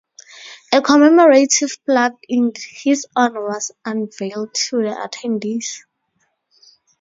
A 0.73 0.81
commemorative 0.81 1.77
plaque 1.85 2.17
in 2.27 2.53
his 2.71 3.05
honor 3.15 3.43
was 3.49 3.69
unveiled 3.85 4.51
to 4.55 4.77
the 4.81 4.95
attendees. 4.95 5.83